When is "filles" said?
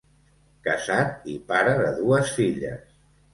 2.39-2.91